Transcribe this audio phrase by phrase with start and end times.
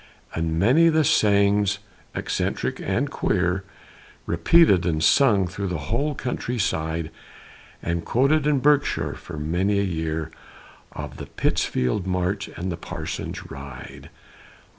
[0.33, 1.77] And many the sayings,
[2.15, 3.63] eccentric and queer,
[4.25, 7.11] Repeated and sung through the whole country side,
[7.83, 10.31] And quoted in Berkshire for many a year,
[10.93, 14.09] Of the Pittsfield march and the Parson's ride.